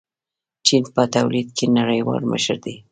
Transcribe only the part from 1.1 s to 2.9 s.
تولید کې نړیوال مشر دی.